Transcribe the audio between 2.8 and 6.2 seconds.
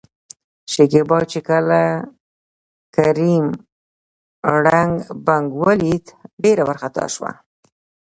کريم ړنګ، بنګ ولېد